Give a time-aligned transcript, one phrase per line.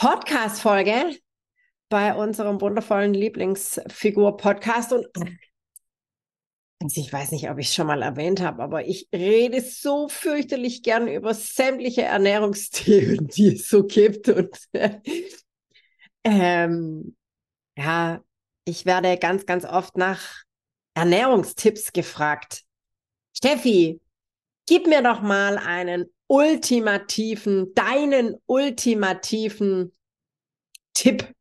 [0.00, 1.18] Podcast-Folge
[1.90, 4.94] bei unserem wundervollen Lieblingsfigur-Podcast.
[4.94, 5.06] Und
[6.82, 10.08] also ich weiß nicht, ob ich es schon mal erwähnt habe, aber ich rede so
[10.08, 14.30] fürchterlich gern über sämtliche Ernährungsthemen, die es so gibt.
[14.30, 14.56] Und
[16.24, 17.14] ähm,
[17.76, 18.24] ja,
[18.64, 20.44] ich werde ganz, ganz oft nach
[20.94, 22.62] Ernährungstipps gefragt.
[23.36, 24.00] Steffi,
[24.66, 29.92] gib mir doch mal einen ultimativen, deinen ultimativen
[30.94, 31.34] Tipp,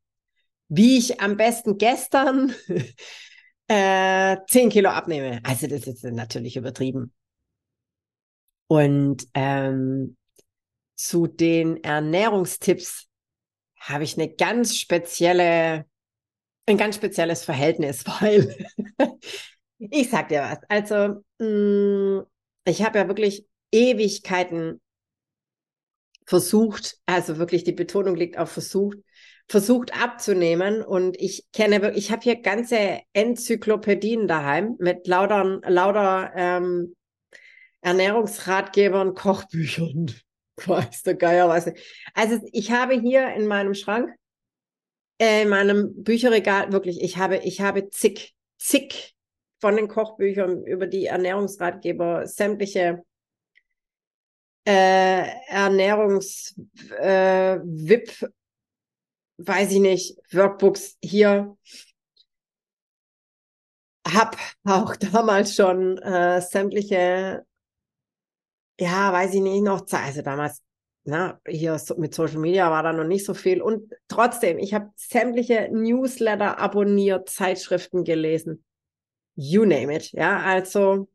[0.68, 2.56] wie ich am besten gestern
[3.68, 5.42] äh, 10 Kilo abnehme.
[5.44, 7.14] Also das ist natürlich übertrieben.
[8.68, 10.18] Und ähm,
[10.96, 13.08] zu den Ernährungstipps
[13.80, 15.86] habe ich eine ganz spezielle,
[16.66, 18.68] ein ganz spezielles Verhältnis, weil
[19.78, 20.60] ich sag dir was.
[20.68, 22.26] Also mh, mm,
[22.66, 24.82] ich habe ja wirklich Ewigkeiten
[26.26, 28.98] versucht, also wirklich die Betonung liegt auf versucht,
[29.48, 30.84] versucht abzunehmen.
[30.84, 36.96] Und ich kenne, ich habe hier ganze Enzyklopädien daheim mit lauter, lauter ähm,
[37.82, 40.14] Ernährungsratgebern, Kochbüchern.
[40.66, 41.72] Weiß der Geier, weiß.
[42.14, 44.14] Also ich habe hier in meinem Schrank,
[45.18, 49.16] äh, in meinem Bücherregal, wirklich, ich habe, ich habe zig, zig
[49.62, 53.04] von den Kochbüchern über die Ernährungsratgeber, sämtliche
[54.66, 58.30] äh, Ernährungs-VIP, äh,
[59.38, 61.58] weiß ich nicht, Workbooks hier.
[64.08, 67.46] Hab auch damals schon äh, sämtliche,
[68.80, 70.62] ja, weiß ich nicht, noch, also damals,
[71.04, 73.62] na, hier mit Social Media war da noch nicht so viel.
[73.62, 78.64] Und trotzdem, ich habe sämtliche Newsletter abonniert, Zeitschriften gelesen.
[79.36, 81.08] You name it, ja, also.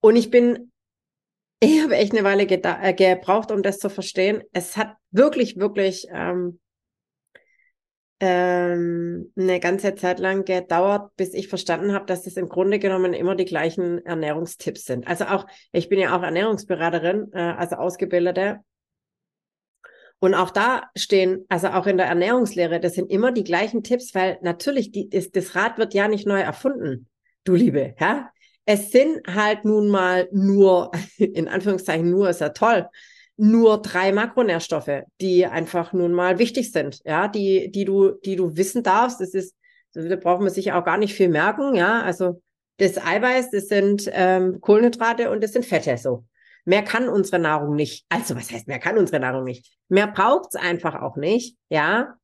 [0.00, 0.70] Und ich bin
[1.60, 4.42] ich habe echt eine Weile äh, gebraucht, um das zu verstehen.
[4.52, 6.60] Es hat wirklich, wirklich ähm,
[8.20, 13.14] ähm, eine ganze Zeit lang gedauert, bis ich verstanden habe, dass das im Grunde genommen
[13.14, 15.06] immer die gleichen Ernährungstipps sind.
[15.06, 18.60] Also auch, ich bin ja auch Ernährungsberaterin, äh, also Ausgebildete.
[20.18, 24.14] Und auch da stehen, also auch in der Ernährungslehre, das sind immer die gleichen Tipps,
[24.14, 27.08] weil natürlich die, das, das Rad wird ja nicht neu erfunden,
[27.44, 28.30] du Liebe, ja
[28.66, 32.86] es sind halt nun mal nur, in Anführungszeichen nur, ist ja toll,
[33.38, 38.56] nur drei Makronährstoffe, die einfach nun mal wichtig sind, ja, die, die du, die du
[38.56, 39.20] wissen darfst.
[39.20, 39.54] Das ist,
[39.92, 42.02] da braucht man sich auch gar nicht viel merken, ja.
[42.02, 42.42] Also
[42.78, 46.24] das Eiweiß, das sind ähm, Kohlenhydrate und das sind Fette, so.
[46.64, 48.04] Mehr kann unsere Nahrung nicht.
[48.08, 49.76] Also was heißt, mehr kann unsere Nahrung nicht?
[49.88, 52.16] Mehr braucht's einfach auch nicht, ja,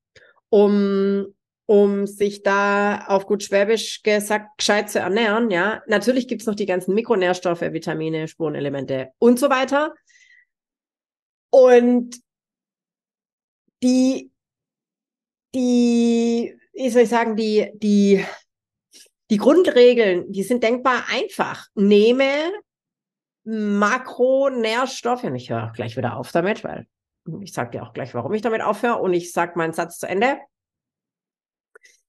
[0.48, 1.26] um
[1.72, 5.50] um sich da auf gut Schwäbisch gesagt gescheit zu ernähren.
[5.50, 9.94] Ja, natürlich gibt's noch die ganzen Mikronährstoffe, Vitamine, Spurenelemente und so weiter.
[11.49, 12.21] Und
[13.83, 14.31] die,
[15.55, 18.22] die, wie soll ich sagen, die, die,
[19.31, 21.69] die Grundregeln, die sind denkbar einfach.
[21.75, 22.53] Nehme
[23.44, 26.87] Makronährstoffe, und ich höre auch gleich wieder auf damit, weil
[27.41, 30.06] ich sage dir auch gleich, warum ich damit aufhöre und ich sage meinen Satz zu
[30.06, 30.39] Ende.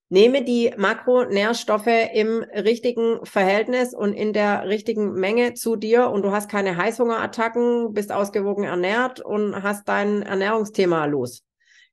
[0.10, 6.32] Nehme die Makronährstoffe im richtigen Verhältnis und in der richtigen Menge zu dir und du
[6.32, 11.44] hast keine Heißhungerattacken, bist ausgewogen ernährt und hast dein Ernährungsthema los.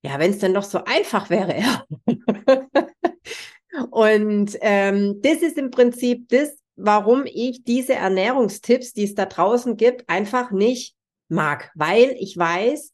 [0.02, 1.84] Ja, wenn es denn doch so einfach wäre, ja.
[3.90, 9.76] und ähm, das ist im Prinzip das, warum ich diese Ernährungstipps, die es da draußen
[9.76, 10.94] gibt, einfach nicht
[11.28, 12.92] mag, weil ich weiß,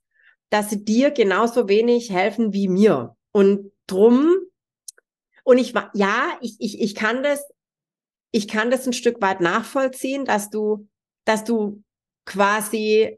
[0.50, 3.16] dass sie dir genauso wenig helfen wie mir.
[3.32, 4.34] Und drum
[5.46, 7.46] und ich war, ja, ich, ich, ich kann das,
[8.32, 10.88] ich kann das ein Stück weit nachvollziehen, dass du,
[11.24, 11.84] dass du
[12.24, 13.16] quasi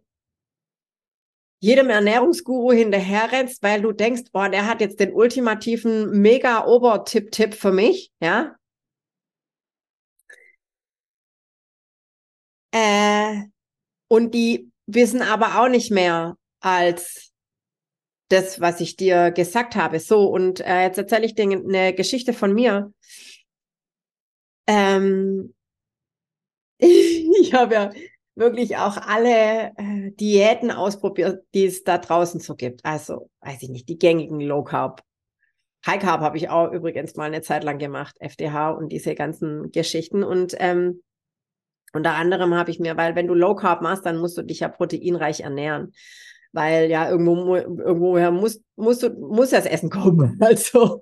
[1.60, 7.72] jedem Ernährungsguru hinterherrennst, weil du denkst, boah, der hat jetzt den ultimativen mega Obertipp-Tipp für
[7.72, 8.56] mich, ja.
[12.74, 13.44] Äh,
[14.08, 17.27] und die wissen aber auch nicht mehr als
[18.28, 20.00] das, was ich dir gesagt habe.
[20.00, 22.92] So, und äh, jetzt erzähle ich dir eine Geschichte von mir.
[24.66, 25.54] Ähm,
[26.78, 27.90] ich habe ja
[28.34, 32.84] wirklich auch alle äh, Diäten ausprobiert, die es da draußen so gibt.
[32.84, 35.02] Also, weiß ich nicht, die gängigen Low Carb.
[35.86, 39.72] High Carb habe ich auch übrigens mal eine Zeit lang gemacht, FDH und diese ganzen
[39.72, 40.22] Geschichten.
[40.22, 41.02] Und ähm,
[41.92, 44.60] unter anderem habe ich mir, weil wenn du Low Carb machst, dann musst du dich
[44.60, 45.92] ja proteinreich ernähren.
[46.52, 50.38] Weil ja irgendwo irgendwoher muss, musst du, muss das Essen kommen.
[50.40, 51.00] Also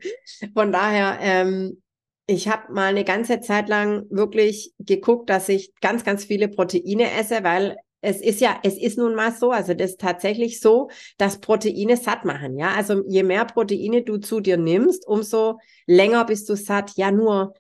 [0.54, 1.80] von daher ähm,
[2.26, 7.12] ich habe mal eine ganze Zeit lang wirklich geguckt, dass ich ganz, ganz viele Proteine
[7.12, 10.90] esse, weil es ist ja, es ist nun mal so, also das ist tatsächlich so,
[11.18, 12.72] dass Proteine satt machen, ja.
[12.74, 16.92] Also je mehr Proteine du zu dir nimmst, umso länger bist du satt.
[16.96, 17.54] Ja, nur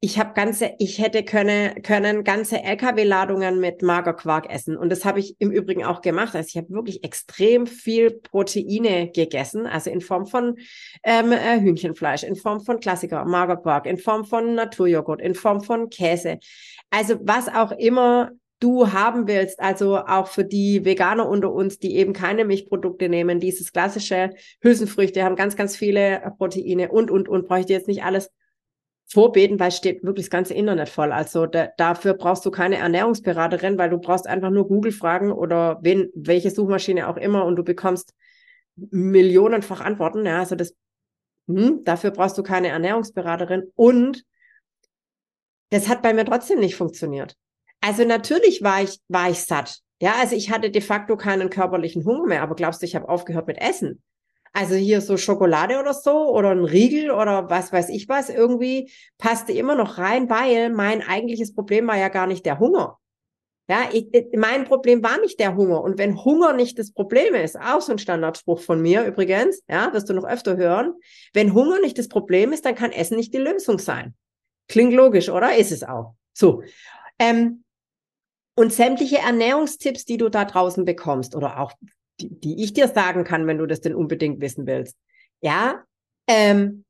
[0.00, 4.76] ich habe ganze, ich hätte können, können ganze LKW-Ladungen mit Magerquark essen.
[4.76, 6.36] Und das habe ich im Übrigen auch gemacht.
[6.36, 10.56] Also ich habe wirklich extrem viel Proteine gegessen, also in Form von
[11.02, 15.88] ähm, äh, Hühnchenfleisch, in Form von Klassiker, Magerquark, in Form von Naturjoghurt, in Form von
[15.88, 16.38] Käse.
[16.90, 21.96] Also was auch immer du haben willst, also auch für die Veganer unter uns, die
[21.96, 24.30] eben keine Milchprodukte nehmen, dieses klassische
[24.62, 28.30] Hülsenfrüchte haben ganz, ganz viele Proteine und, und, und, brauche ich dir jetzt nicht alles
[29.08, 31.12] vorbeten, weil steht wirklich das ganze Internet voll.
[31.12, 35.78] Also da, dafür brauchst du keine Ernährungsberaterin, weil du brauchst einfach nur Google fragen oder
[35.82, 38.14] wen, welche Suchmaschine auch immer und du bekommst
[38.74, 40.26] millionenfach Antworten.
[40.26, 40.74] Ja, also das,
[41.46, 44.24] hm, dafür brauchst du keine Ernährungsberaterin und
[45.70, 47.36] das hat bei mir trotzdem nicht funktioniert.
[47.80, 49.80] Also natürlich war ich, war ich satt.
[50.00, 53.08] Ja, also ich hatte de facto keinen körperlichen Hunger mehr, aber glaubst du, ich habe
[53.08, 54.02] aufgehört mit Essen?
[54.56, 58.90] Also hier so Schokolade oder so oder ein Riegel oder was weiß ich was, irgendwie
[59.18, 62.98] passte immer noch rein, weil mein eigentliches Problem war ja gar nicht der Hunger.
[63.68, 65.82] Ja, ich, mein Problem war nicht der Hunger.
[65.82, 69.92] Und wenn Hunger nicht das Problem ist, auch so ein Standardspruch von mir übrigens, ja,
[69.92, 70.94] wirst du noch öfter hören,
[71.34, 74.14] wenn Hunger nicht das Problem ist, dann kann Essen nicht die Lösung sein.
[74.68, 75.54] Klingt logisch, oder?
[75.54, 76.14] Ist es auch.
[76.32, 76.62] So.
[77.18, 77.62] Ähm,
[78.54, 81.72] und sämtliche Ernährungstipps, die du da draußen bekommst oder auch
[82.20, 84.96] die, die ich dir sagen kann, wenn du das denn unbedingt wissen willst.
[85.40, 85.84] Ja,
[86.26, 86.84] ähm,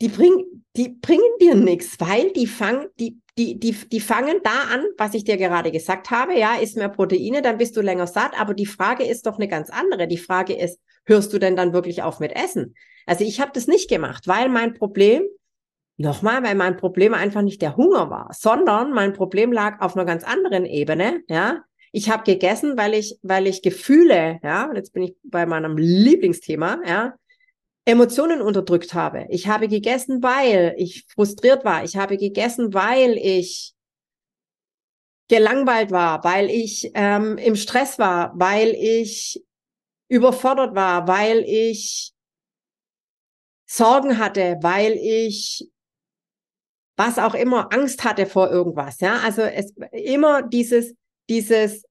[0.00, 0.44] die, bring,
[0.76, 5.14] die bringen dir nichts, weil die fangen, die, die, die, die fangen da an, was
[5.14, 8.54] ich dir gerade gesagt habe, ja, isst mehr Proteine, dann bist du länger satt, aber
[8.54, 10.06] die Frage ist doch eine ganz andere.
[10.06, 12.74] Die Frage ist, hörst du denn dann wirklich auf mit Essen?
[13.06, 15.22] Also ich habe das nicht gemacht, weil mein Problem,
[15.96, 20.04] nochmal, weil mein Problem einfach nicht der Hunger war, sondern mein Problem lag auf einer
[20.04, 21.62] ganz anderen Ebene, ja,
[21.94, 26.80] ich habe gegessen, weil ich, weil ich Gefühle, ja, jetzt bin ich bei meinem Lieblingsthema,
[26.84, 27.14] ja,
[27.84, 29.26] Emotionen unterdrückt habe.
[29.30, 31.84] Ich habe gegessen, weil ich frustriert war.
[31.84, 33.74] Ich habe gegessen, weil ich
[35.28, 39.44] gelangweilt war, weil ich ähm, im Stress war, weil ich
[40.08, 42.12] überfordert war, weil ich
[43.66, 45.70] Sorgen hatte, weil ich
[46.96, 48.98] was auch immer Angst hatte vor irgendwas.
[48.98, 50.96] Ja, also es immer dieses
[51.28, 51.84] dieses,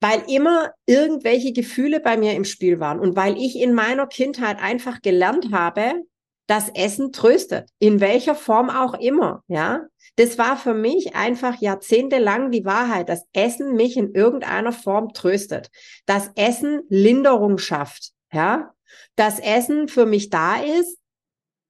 [0.00, 4.58] weil immer irgendwelche Gefühle bei mir im Spiel waren und weil ich in meiner Kindheit
[4.60, 6.02] einfach gelernt habe,
[6.46, 9.86] dass Essen tröstet, in welcher Form auch immer, ja.
[10.14, 15.70] Das war für mich einfach jahrzehntelang die Wahrheit, dass Essen mich in irgendeiner Form tröstet,
[16.06, 18.72] dass Essen Linderung schafft, ja.
[19.16, 20.98] Dass Essen für mich da ist,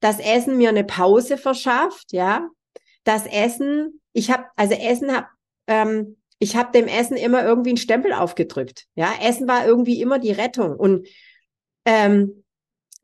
[0.00, 2.48] dass Essen mir eine Pause verschafft, ja.
[3.04, 5.26] Das Essen, ich habe, also Essen hat
[5.66, 8.86] ähm, ich habe dem Essen immer irgendwie einen Stempel aufgedrückt.
[8.94, 10.76] Ja, Essen war irgendwie immer die Rettung.
[10.76, 11.06] Und
[11.84, 12.44] ähm,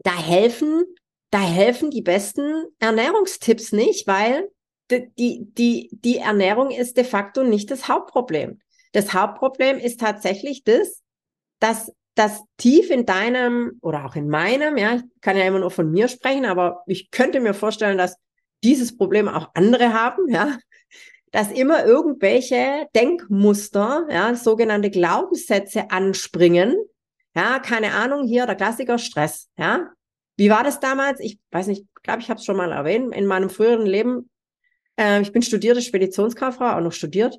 [0.00, 0.84] da helfen,
[1.30, 4.50] da helfen die besten Ernährungstipps nicht, weil
[4.90, 8.60] die, die, die Ernährung ist de facto nicht das Hauptproblem.
[8.92, 11.02] Das Hauptproblem ist tatsächlich das,
[11.60, 15.70] dass das tief in deinem oder auch in meinem, ja, ich kann ja immer nur
[15.70, 18.16] von mir sprechen, aber ich könnte mir vorstellen, dass
[18.62, 20.58] dieses Problem auch andere haben, ja,
[21.32, 26.76] dass immer irgendwelche Denkmuster, ja, sogenannte Glaubenssätze anspringen.
[27.34, 29.90] Ja, keine Ahnung, hier der Klassiker Stress, ja.
[30.36, 31.20] Wie war das damals?
[31.20, 33.14] Ich weiß nicht, glaube ich, habe es schon mal erwähnt.
[33.14, 34.30] In meinem früheren Leben,
[34.98, 37.38] äh, ich bin studierte Speditionskauffrau, auch noch studiert.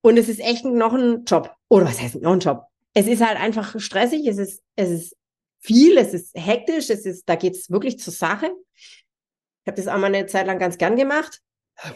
[0.00, 1.54] Und es ist echt noch ein Job.
[1.68, 2.64] Oder was heißt noch ein Job?
[2.92, 5.16] Es ist halt einfach stressig, es ist, es ist
[5.60, 8.52] viel, es ist hektisch, es ist, da geht's wirklich zur Sache.
[8.74, 11.40] Ich habe das auch mal eine Zeit lang ganz gern gemacht.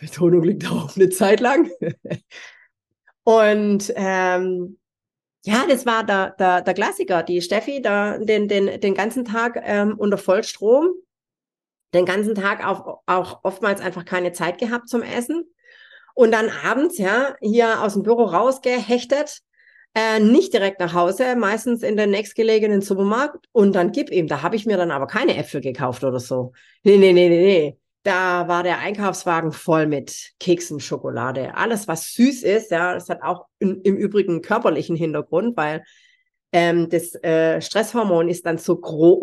[0.00, 1.70] Betonung liegt auch eine Zeit lang.
[3.24, 4.78] Und ähm,
[5.44, 7.22] ja, das war der, der, der Klassiker.
[7.22, 10.88] Die Steffi, da, den, den, den ganzen Tag ähm, unter Vollstrom,
[11.94, 15.44] den ganzen Tag auch, auch oftmals einfach keine Zeit gehabt zum Essen.
[16.14, 19.40] Und dann abends, ja, hier aus dem Büro rausgehechtet,
[19.94, 24.26] äh, nicht direkt nach Hause, meistens in den nächstgelegenen Supermarkt und dann gib ihm.
[24.26, 26.52] Da habe ich mir dann aber keine Äpfel gekauft oder so.
[26.82, 27.78] Nee, nee, nee, nee, nee
[28.08, 32.70] da war der Einkaufswagen voll mit Keksen, Schokolade, alles was süß ist.
[32.70, 35.84] Ja, das hat auch in, im Übrigen körperlichen Hintergrund, weil
[36.50, 38.80] ähm, das äh, Stresshormon ist dann so,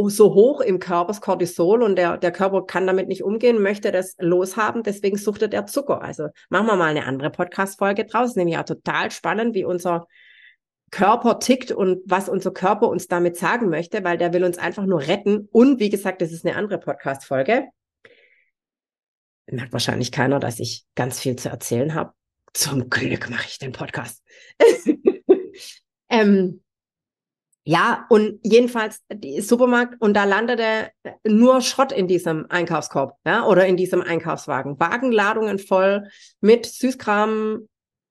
[0.10, 3.92] so hoch im Körper, das Cortisol, und der, der Körper kann damit nicht umgehen, möchte
[3.92, 6.04] das loshaben, deswegen suchtet er Zucker.
[6.04, 10.06] Also machen wir mal eine andere Podcast-Folge draus, nämlich auch total spannend, wie unser
[10.92, 14.86] Körper tickt und was unser Körper uns damit sagen möchte, weil der will uns einfach
[14.86, 15.50] nur retten.
[15.52, 17.66] Und wie gesagt, das ist eine andere Podcast-Folge.
[19.48, 22.14] Merkt wahrscheinlich keiner, dass ich ganz viel zu erzählen habe.
[22.54, 24.24] Zum Glück mache ich den Podcast.
[26.10, 26.62] ähm,
[27.68, 29.02] ja, und jedenfalls
[29.40, 30.92] Supermarkt und da landete
[31.26, 34.80] nur Schrott in diesem Einkaufskorb, ja, oder in diesem Einkaufswagen.
[34.80, 36.08] Wagenladungen voll
[36.42, 37.68] mit Süßkram,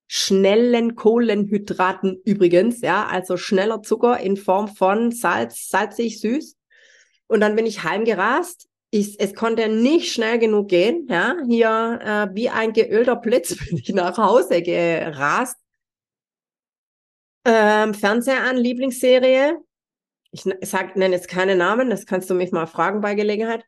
[0.07, 6.57] schnellen Kohlenhydraten übrigens, ja, also schneller Zucker in Form von Salz, salzig, süß.
[7.27, 8.67] Und dann bin ich heimgerast.
[8.95, 11.35] Ich, es konnte nicht schnell genug gehen, ja.
[11.47, 15.57] Hier äh, wie ein geölter Blitz bin ich nach Hause gerast.
[17.43, 19.57] Ähm, Fernseher an, Lieblingsserie.
[20.31, 23.65] Ich sag, nenne jetzt keine Namen, das kannst du mich mal fragen bei Gelegenheit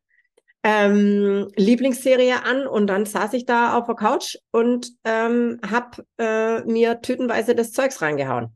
[0.63, 6.61] ähm, Lieblingsserie an und dann saß ich da auf der Couch und ähm, habe äh,
[6.65, 8.49] mir tütenweise das Zeugs reingehauen.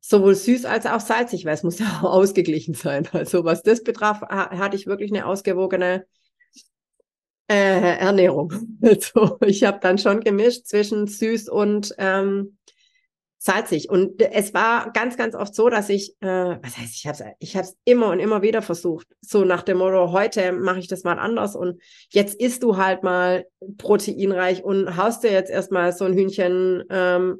[0.00, 3.08] Sowohl süß als auch salzig, weil es muss ja auch ausgeglichen sein.
[3.12, 6.06] Also was das betraf, ha hatte ich wirklich eine ausgewogene
[7.48, 8.52] äh, Ernährung.
[8.82, 12.56] Also ich habe dann schon gemischt zwischen süß und ähm,
[13.46, 13.88] salzig.
[13.88, 17.24] Und es war ganz, ganz oft so, dass ich, äh, was heißt, ich habe es
[17.38, 19.06] ich hab's immer und immer wieder versucht.
[19.22, 23.02] So nach dem Motto, heute mache ich das mal anders und jetzt isst du halt
[23.02, 23.46] mal
[23.78, 27.38] proteinreich und haust dir jetzt erstmal so ein Hühnchen ähm,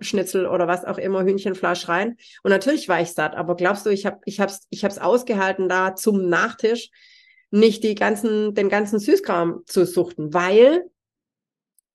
[0.51, 2.17] oder was auch immer, Hühnchenfleisch rein.
[2.43, 5.69] Und natürlich war ich satt, aber glaubst du, ich habe ich hab's, ich hab's ausgehalten,
[5.69, 6.91] da zum Nachtisch
[7.59, 10.85] nicht die ganzen, den ganzen Süßkram zu suchten, weil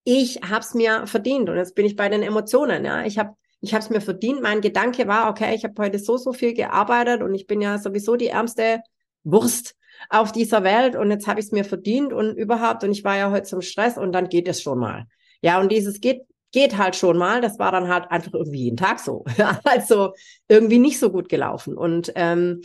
[0.04, 3.06] ich hab's mir verdient und jetzt bin ich bei den Emotionen, ja.
[3.06, 4.42] Ich habe ich habe es mir verdient.
[4.42, 7.78] Mein Gedanke war, okay, ich habe heute so, so viel gearbeitet und ich bin ja
[7.78, 8.82] sowieso die ärmste
[9.24, 9.76] Wurst
[10.10, 13.18] auf dieser Welt und jetzt habe ich es mir verdient und überhaupt und ich war
[13.18, 15.06] ja heute zum Stress und dann geht es schon mal.
[15.42, 17.42] Ja, und dieses geht geht halt schon mal.
[17.42, 19.24] Das war dann halt einfach irgendwie jeden Tag so.
[19.64, 20.14] also
[20.48, 21.78] irgendwie nicht so gut gelaufen.
[21.78, 22.62] Und ähm,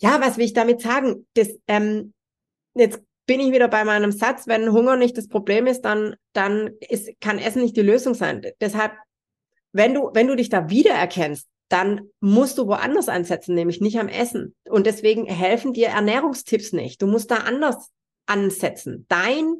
[0.00, 1.26] ja, was will ich damit sagen?
[1.34, 2.12] Das, ähm,
[2.74, 6.70] jetzt bin ich wieder bei meinem Satz, wenn Hunger nicht das Problem ist, dann, dann
[6.88, 8.42] ist, kann Essen nicht die Lösung sein.
[8.60, 8.92] Deshalb
[9.72, 14.08] wenn du, wenn du dich da wiedererkennst, dann musst du woanders ansetzen, nämlich nicht am
[14.08, 14.56] Essen.
[14.68, 17.00] Und deswegen helfen dir Ernährungstipps nicht.
[17.00, 17.90] Du musst da anders
[18.26, 19.06] ansetzen.
[19.08, 19.56] Dein,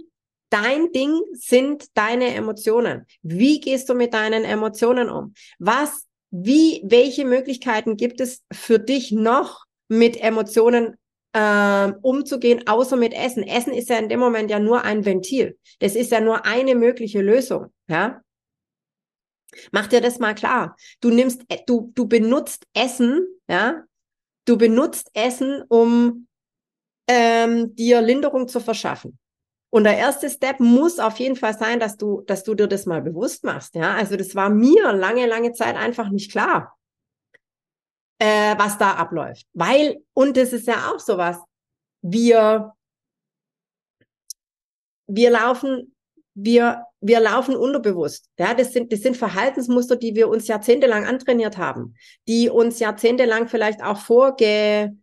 [0.51, 3.07] dein Ding sind deine Emotionen.
[3.23, 5.35] Wie gehst du mit deinen Emotionen um?
[5.61, 10.97] Was, wie, welche Möglichkeiten gibt es für dich noch mit Emotionen
[11.33, 13.43] äh, umzugehen, außer mit Essen?
[13.43, 15.59] Essen ist ja in dem Moment ja nur ein Ventil.
[15.79, 17.67] Das ist ja nur eine mögliche Lösung.
[17.89, 18.23] Ja,
[19.73, 20.77] Mach dir das mal klar.
[21.01, 23.83] Du nimmst, äh, du, du benutzt Essen, ja,
[24.45, 26.27] du benutzt Essen, um
[27.09, 29.19] ähm, dir Linderung zu verschaffen.
[29.73, 32.87] Und der erste Step muss auf jeden Fall sein, dass du, dass du dir das
[32.87, 33.77] mal bewusst machst.
[33.77, 36.77] Ja, also das war mir lange, lange Zeit einfach nicht klar,
[38.21, 39.47] äh, was da abläuft.
[39.55, 41.39] Weil, und das ist ja auch sowas,
[42.03, 42.73] wir,
[45.09, 45.97] wir laufen,
[46.35, 48.27] wir wir laufen unterbewusst.
[48.39, 51.95] Ja, das sind, das sind Verhaltensmuster, die wir uns jahrzehntelang antrainiert haben,
[52.29, 54.99] die uns jahrzehntelang vielleicht auch vorgelebt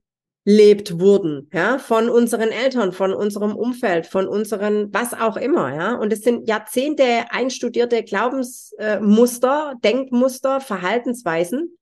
[0.99, 5.95] wurden, ja, von unseren Eltern, von unserem Umfeld, von unseren, was auch immer, ja.
[5.95, 11.77] Und es sind Jahrzehnte einstudierte Glaubensmuster, Denkmuster, Verhaltensweisen.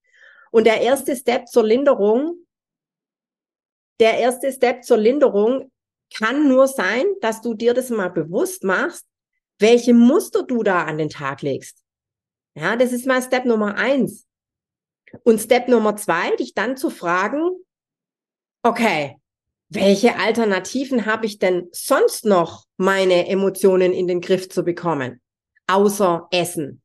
[0.55, 2.45] Und der erste Step zur Linderung,
[4.00, 5.69] der erste Step zur Linderung
[6.15, 9.05] kann nur sein, dass du dir das mal bewusst machst,
[9.59, 11.83] welche Muster du da an den Tag legst.
[12.53, 14.27] Ja, das ist mal Step Nummer eins.
[15.24, 17.50] Und Step Nummer zwei, dich dann zu fragen,
[18.63, 19.17] okay,
[19.67, 25.21] welche Alternativen habe ich denn sonst noch, meine Emotionen in den Griff zu bekommen?
[25.67, 26.81] Außer Essen.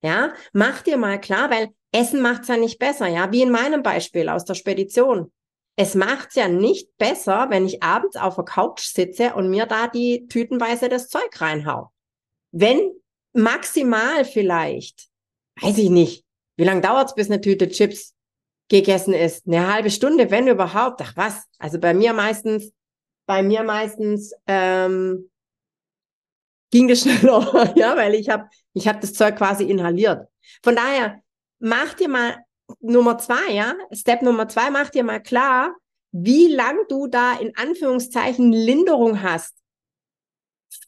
[0.00, 3.82] Ja, mach dir mal klar, weil Essen macht's ja nicht besser, ja, wie in meinem
[3.82, 5.32] Beispiel aus der Spedition.
[5.76, 9.88] Es macht's ja nicht besser, wenn ich abends auf der Couch sitze und mir da
[9.88, 11.90] die tütenweise das Zeug reinhau.
[12.52, 12.92] Wenn
[13.32, 15.08] maximal vielleicht,
[15.60, 16.24] weiß ich nicht,
[16.56, 18.14] wie lange dauert's, bis eine Tüte Chips
[18.68, 19.46] gegessen ist?
[19.46, 21.00] Eine halbe Stunde, wenn überhaupt.
[21.02, 22.72] Ach was, also bei mir meistens,
[23.26, 25.30] bei mir meistens ähm,
[26.70, 30.28] ging das schneller, ja, weil ich habe ich hab das Zeug quasi inhaliert.
[30.62, 31.22] Von daher,
[31.60, 32.36] mach dir mal
[32.80, 35.74] Nummer zwei, ja, Step Nummer zwei, mach dir mal klar,
[36.12, 39.54] wie lang du da in Anführungszeichen Linderung hast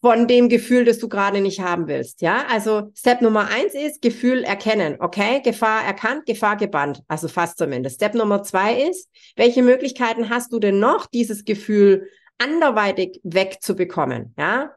[0.01, 2.23] von dem Gefühl, das du gerade nicht haben willst.
[2.23, 4.97] Ja, also Step Nummer eins ist Gefühl erkennen.
[4.99, 7.03] Okay, Gefahr erkannt, Gefahr gebannt.
[7.09, 7.97] Also fast zumindest.
[7.97, 14.35] Step Nummer zwei ist, welche Möglichkeiten hast du denn noch, dieses Gefühl anderweitig wegzubekommen?
[14.39, 14.75] Ja,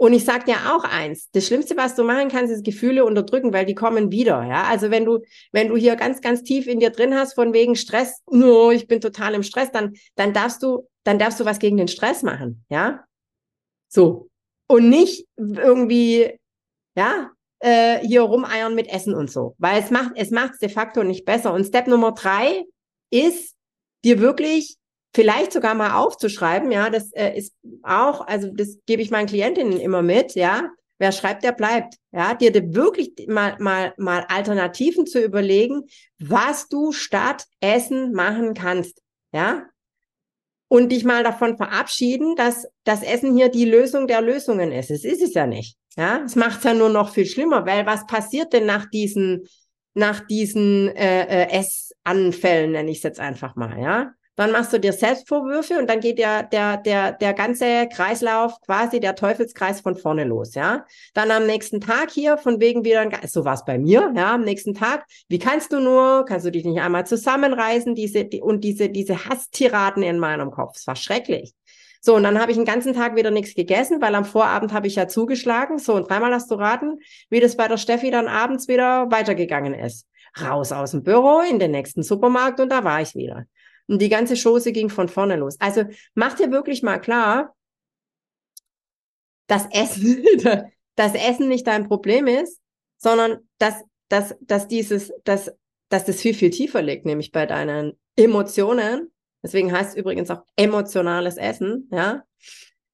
[0.00, 3.52] und ich sag dir auch eins, das Schlimmste, was du machen kannst, ist Gefühle unterdrücken,
[3.52, 4.62] weil die kommen wieder, ja.
[4.62, 5.18] Also wenn du,
[5.52, 8.86] wenn du hier ganz, ganz tief in dir drin hast, von wegen Stress, no, ich
[8.86, 12.22] bin total im Stress, dann, dann darfst du, dann darfst du was gegen den Stress
[12.22, 13.04] machen, ja.
[13.88, 14.30] So.
[14.68, 16.34] Und nicht irgendwie,
[16.96, 19.54] ja, äh, hier rumeiern mit Essen und so.
[19.58, 21.52] Weil es macht, es macht de facto nicht besser.
[21.52, 22.64] Und Step Nummer drei
[23.10, 23.54] ist,
[24.02, 24.78] dir wirklich
[25.12, 29.80] vielleicht sogar mal aufzuschreiben, ja, das äh, ist auch, also das gebe ich meinen Klientinnen
[29.80, 30.70] immer mit, ja.
[30.98, 31.94] Wer schreibt, der bleibt.
[32.12, 35.84] Ja, dir wirklich mal, mal, mal Alternativen zu überlegen,
[36.18, 39.00] was du statt Essen machen kannst.
[39.32, 39.64] Ja.
[40.68, 44.90] Und dich mal davon verabschieden, dass das Essen hier die Lösung der Lösungen ist.
[44.90, 45.78] Es ist es ja nicht.
[45.96, 49.48] Ja, es macht es ja nur noch viel schlimmer, weil was passiert denn nach diesen,
[49.94, 54.12] nach diesen äh, äh, Essanfällen, nenne ich es jetzt einfach mal, ja?
[54.36, 59.00] Dann machst du dir Selbstvorwürfe und dann geht der, der, der, der ganze Kreislauf, quasi
[59.00, 60.86] der Teufelskreis von vorne los, ja.
[61.14, 64.42] Dann am nächsten Tag hier, von wegen wieder, so war es bei mir, ja, am
[64.42, 68.64] nächsten Tag, wie kannst du nur, kannst du dich nicht einmal zusammenreißen, diese, die, und
[68.64, 71.54] diese, diese Hasstiraden in meinem Kopf, es war schrecklich.
[72.02, 74.86] So, und dann habe ich den ganzen Tag wieder nichts gegessen, weil am Vorabend habe
[74.86, 75.78] ich ja zugeschlagen.
[75.78, 79.74] So, und dreimal hast du raten, wie das bei der Steffi dann abends wieder weitergegangen
[79.74, 80.06] ist.
[80.40, 83.44] Raus aus dem Büro in den nächsten Supermarkt und da war ich wieder.
[83.90, 85.56] Und die ganze Chose ging von vorne los.
[85.58, 85.82] Also
[86.14, 87.56] mach dir wirklich mal klar,
[89.48, 90.24] dass Essen,
[90.94, 92.60] dass Essen nicht dein Problem ist,
[92.98, 95.50] sondern dass, dass, dass dieses, dass,
[95.88, 99.10] dass das viel, viel tiefer liegt, nämlich bei deinen Emotionen.
[99.42, 102.22] Deswegen heißt es übrigens auch emotionales Essen, ja.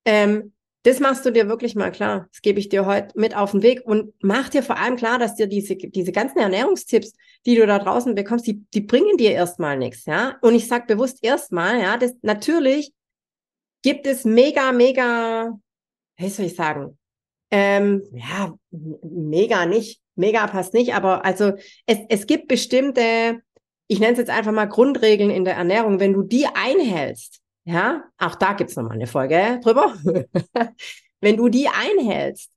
[0.06, 0.54] Ähm,
[0.86, 2.28] das machst du dir wirklich mal klar.
[2.30, 5.18] Das gebe ich dir heute mit auf den Weg und mach dir vor allem klar,
[5.18, 7.12] dass dir diese, diese ganzen Ernährungstipps,
[7.44, 10.36] die du da draußen bekommst, die, die bringen dir erstmal nichts, ja.
[10.42, 12.92] Und ich sag bewusst erstmal, ja, das natürlich
[13.82, 15.58] gibt es mega, mega,
[16.18, 16.96] wie soll ich sagen,
[17.50, 21.54] ähm, ja, mega nicht, mega passt nicht, aber also
[21.86, 23.40] es, es gibt bestimmte,
[23.88, 28.04] ich nenne es jetzt einfach mal Grundregeln in der Ernährung, wenn du die einhältst, ja,
[28.18, 29.92] auch da gibt's nochmal eine Folge drüber.
[31.20, 32.52] Wenn du die einhältst,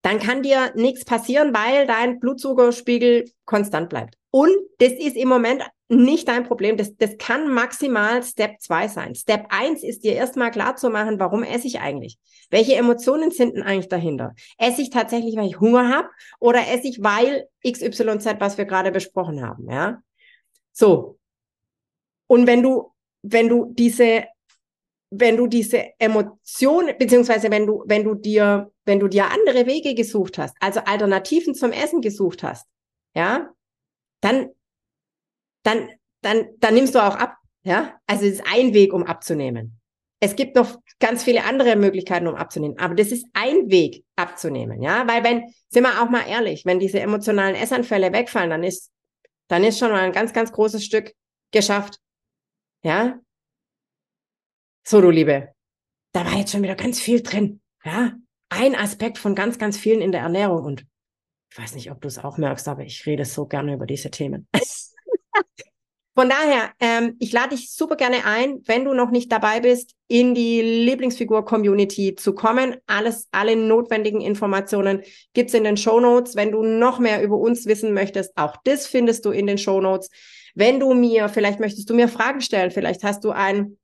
[0.00, 4.16] dann kann dir nichts passieren, weil dein Blutzuckerspiegel konstant bleibt.
[4.30, 6.78] Und das ist im Moment nicht dein Problem.
[6.78, 9.14] Das, das kann maximal Step 2 sein.
[9.14, 12.18] Step 1 ist dir erstmal klar zu machen, warum esse ich eigentlich?
[12.48, 14.34] Welche Emotionen sind denn eigentlich dahinter?
[14.56, 16.08] Esse ich tatsächlich, weil ich Hunger habe
[16.40, 20.02] oder esse ich, weil XYZ, was wir gerade besprochen haben, ja?
[20.72, 21.18] So.
[22.26, 22.91] Und wenn du
[23.22, 24.24] wenn du diese,
[25.10, 29.94] wenn du diese Emotion, beziehungsweise wenn du, wenn du dir, wenn du dir andere Wege
[29.94, 32.66] gesucht hast, also Alternativen zum Essen gesucht hast,
[33.14, 33.50] ja,
[34.20, 34.48] dann,
[35.64, 35.90] dann,
[36.22, 38.00] dann, dann nimmst du auch ab, ja.
[38.06, 39.78] Also es ist ein Weg, um abzunehmen.
[40.20, 44.80] Es gibt noch ganz viele andere Möglichkeiten, um abzunehmen, aber das ist ein Weg abzunehmen,
[44.80, 48.90] ja, weil wenn, sind wir auch mal ehrlich, wenn diese emotionalen Essanfälle wegfallen, dann ist,
[49.48, 51.12] dann ist schon mal ein ganz, ganz großes Stück
[51.50, 51.98] geschafft.
[52.82, 53.20] Ja.
[54.84, 55.54] So, du Liebe.
[56.12, 57.60] Da war jetzt schon wieder ganz viel drin.
[57.84, 58.12] Ja.
[58.48, 60.64] Ein Aspekt von ganz, ganz vielen in der Ernährung.
[60.64, 60.84] Und
[61.50, 64.10] ich weiß nicht, ob du es auch merkst, aber ich rede so gerne über diese
[64.10, 64.48] Themen.
[66.14, 69.94] Von daher, ähm, ich lade dich super gerne ein, wenn du noch nicht dabei bist,
[70.08, 72.76] in die Lieblingsfigur-Community zu kommen.
[72.86, 76.36] Alles, alle notwendigen Informationen gibt's in den Show Notes.
[76.36, 79.80] Wenn du noch mehr über uns wissen möchtest, auch das findest du in den Show
[79.80, 80.10] Notes.
[80.54, 83.78] Wenn du mir, vielleicht möchtest du mir Fragen stellen, vielleicht hast du ein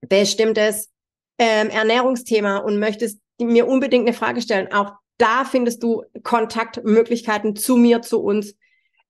[0.00, 0.90] bestimmtes
[1.38, 7.76] ähm, Ernährungsthema und möchtest mir unbedingt eine Frage stellen, auch da findest du Kontaktmöglichkeiten zu
[7.76, 8.54] mir, zu uns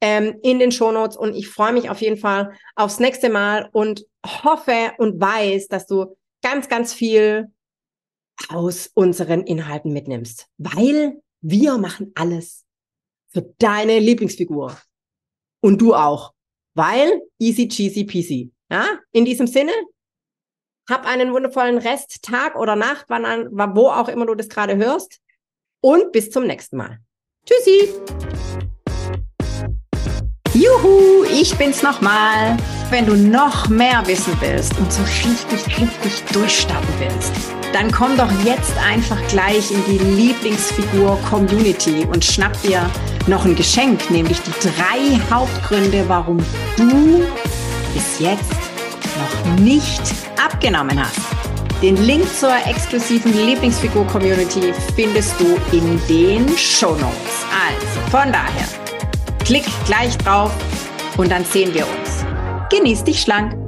[0.00, 1.16] ähm, in den Shownotes.
[1.16, 5.86] Und ich freue mich auf jeden Fall aufs nächste Mal und hoffe und weiß, dass
[5.86, 7.48] du ganz, ganz viel
[8.48, 12.64] aus unseren Inhalten mitnimmst, weil wir machen alles
[13.28, 14.76] für deine Lieblingsfigur.
[15.60, 16.32] Und du auch
[16.76, 18.52] weil easy cheesy peasy.
[18.70, 19.72] Ja, in diesem Sinne,
[20.88, 24.76] hab einen wundervollen Rest, Tag oder Nacht, wann an, wo auch immer du das gerade
[24.76, 25.20] hörst.
[25.80, 26.98] Und bis zum nächsten Mal.
[27.44, 27.92] Tschüssi!
[30.52, 32.56] Juhu, ich bin's nochmal.
[32.90, 37.32] Wenn du noch mehr wissen willst und so richtig, richtig durchstarten willst,
[37.72, 42.88] dann komm doch jetzt einfach gleich in die Lieblingsfigur Community und schnapp dir
[43.28, 46.38] noch ein Geschenk, nämlich die drei Hauptgründe, warum
[46.76, 47.24] du
[47.94, 48.52] bis jetzt
[49.18, 50.02] noch nicht
[50.42, 51.20] abgenommen hast.
[51.82, 57.44] Den Link zur exklusiven Lieblingsfigur-Community findest du in den Show Notes.
[57.50, 58.66] Also von daher,
[59.44, 60.52] klick gleich drauf
[61.16, 62.24] und dann sehen wir uns.
[62.70, 63.65] Genieß dich schlank!